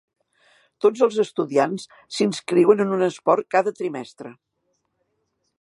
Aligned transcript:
Tots 0.85 1.03
els 1.07 1.19
estudiants 1.23 1.85
s'inscriuen 2.17 2.83
en 2.87 2.97
un 2.97 3.07
esport 3.11 3.49
cada 3.57 3.75
trimestre. 3.83 4.37